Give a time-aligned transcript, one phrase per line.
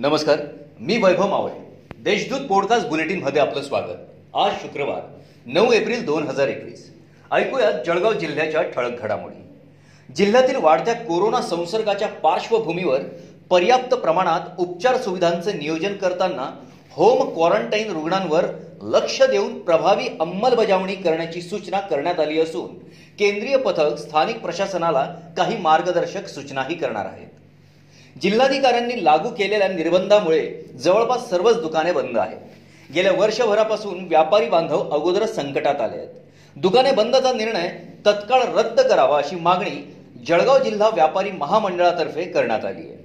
[0.00, 0.38] नमस्कार
[0.80, 1.78] मी वैभव मावळे.
[1.98, 3.96] देशदूत पॉडकास्ट बुलेटिनमध्ये आपलं स्वागत.
[4.34, 5.00] आज शुक्रवार
[5.46, 6.94] नऊ एप्रिल दोन हजार एकवीस.
[7.32, 9.42] ऐकूयात जळगाव जिल्ह्याच्या ठळक घडामोडी.
[10.16, 13.00] जिल्ह्यातील वाढत्या कोरोना संसर्गाच्या पार्श्वभूमीवर
[13.50, 16.58] पर्याप्त प्रमाणात उपचार सुविधांचं नियोजन करताना
[16.92, 18.44] होम क्वारंटाईन रुग्णांवर
[18.82, 22.78] लक्ष देऊन प्रभावी अंमलबजावणी करण्याची सूचना करण्यात आली असून
[23.18, 27.39] केंद्रीय पथक स्थानिक प्रशासनाला काही मार्गदर्शक सूचनाही करणार आहेत.
[28.16, 30.40] जिल्हाधिकाऱ्यांनी लागू केलेल्या निर्बंधामुळे
[30.80, 32.38] जवळपास सर्वच दुकाने बंद आहेत.
[32.94, 36.08] गेल्या वर्षभरापासून व्यापारी बांधव अगोदरच संकटात आले आहेत.
[36.56, 37.68] दुकाने बंदचा निर्णय
[38.06, 39.94] तत्काळ रद्द करावा अशी मागणी
[40.26, 42.98] जळगाव जिल्हा व्यापारी महामंडळातर्फे करण्यात आली आहे.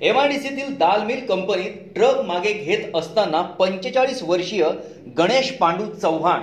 [0.00, 4.64] एमआयडीसीतील दाल मिल कंपनीत ट्रक मागे घेत असताना पंचेचाळीस वर्षीय
[5.18, 6.42] गणेश पांडू चव्हाण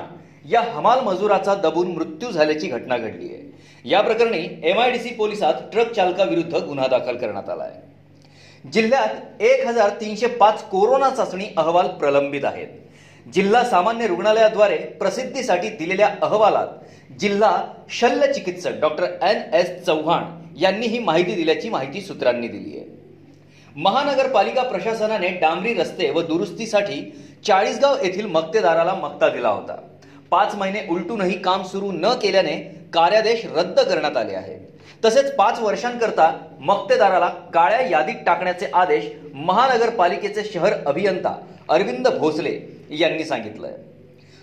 [0.49, 3.44] या हमाल मजुराचा दबून मृत्यू झाल्याची घटना घडली आहे.
[3.85, 10.27] या प्रकरणी एमआयडीसी पोलिसात ट्रक चालकाविरुद्ध गुन्हा दाखल करण्यात आला आहे जिल्ह्यात एक हजार तीनशे
[10.27, 12.67] पाच कोरोना चाचणी अहवाल प्रलंबित आहेत.
[13.33, 16.67] जिल्हा सामान्य रुग्णालयाद्वारे प्रसिद्धीसाठी दिलेल्या अहवालात
[17.19, 17.51] जिल्हा
[17.89, 20.23] शल्य चिकित्सक डॉक्टर एन एस चव्हाण
[20.57, 22.85] यांनी ही माहिती दिल्याची माहिती सूत्रांनी दिली आहे.
[23.75, 27.01] महानगरपालिका प्रशासनाने डांबरी रस्ते व दुरुस्तीसाठी
[27.47, 29.75] चाळीसगाव येथील मक्तेदाराला मक्ता दिला होता.
[30.31, 32.55] पाच महिने उलटूनही काम सुरू न केल्याने
[32.93, 34.59] कार्यादेश रद्द करण्यात आले आहेत.
[35.05, 41.35] तसेच पाच वर्षांकरता मक्तेदाराला काळ्या यादीत टाकण्याचे आदेश महानगरपालिकेचे शहर अभियंता
[41.69, 43.73] अरविंद भोसले यांनी सांगितलंय.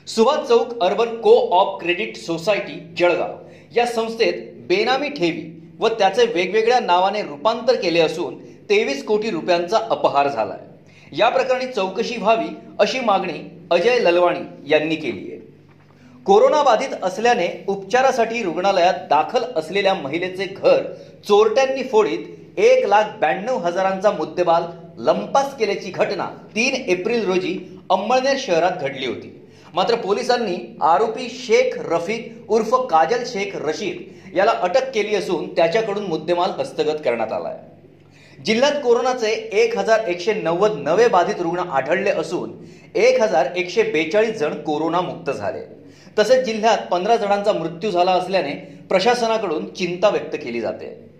[0.09, 3.37] Subhash Chowk urban co op credit society Jalgaon.
[3.75, 8.39] या संस्थेत बेनामी ठेवी व त्याचे वेगवेगळ्या नावाने रूपांतर केले असून
[8.71, 10.59] तेवीस कोटी रुपयांचा अपहार झालाय.
[11.13, 12.49] या प्रकरणी चौकशी व्हावी
[12.81, 13.39] अशी मागणी
[13.71, 15.41] अजय ललवाणी यांनी केली आहे
[16.27, 20.83] कोरोना बाधित असल्याने उपचारासाठी रुग्णालयात दाखल असलेल्या महिलेचे घर
[21.29, 22.27] चोरट्यांनी फोडीत.
[22.59, 24.63] एक लाख ब्याण्णव हजारांचा मुद्देमाल
[24.99, 27.59] लंपास केल्याची घटना तीन एप्रिल रोजी
[27.91, 29.33] अंमळनेर शहरात घडली होती.
[29.75, 36.51] मात्र पोलिसांनी आरोपी शेख रफीक उर्फ काजल शेख रशीद याला अटक केली असून त्याच्याकडून मुद्देमाल
[36.51, 37.59] हस्तगत करण्यात आलाय.
[38.45, 42.53] जिल्ह्यात कोरोनाचे एक हजार एकशे नव्वद नवे बाधित रुग्ण आढळले असून
[42.95, 45.82] एक हजार एकशे बेचाळीस जण कोरोनामुक्त झाले.
[46.19, 48.53] तसेच जिल्ह्यात पंधरा जणांचा मृत्यू झाला असल्याने
[48.89, 51.11] प्रशासनाकडून चिंता व्यक्त केली जाते.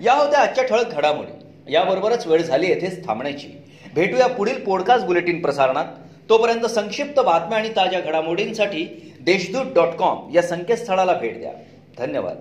[0.00, 1.32] या होत्या आजच्या ठळक घडामोडी.
[1.72, 3.48] याबरोबरच वेळ झाली येथेच थांबण्याची.
[3.94, 5.84] भेटूया पुढील पॉडकास्ट बुलेटिन प्रसारणात.
[6.28, 11.52] तोपर्यंत संक्षिप्त बातम्या आणि ताज्या घडामोडींसाठी देशदूत डॉट कॉम या संकेतस्थळाला भेट द्या.
[11.98, 12.36] धन्यवाद.